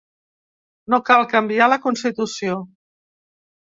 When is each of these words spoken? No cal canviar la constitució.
No 0.93 0.99
cal 1.11 1.27
canviar 1.35 1.67
la 1.73 1.79
constitució. 1.85 2.59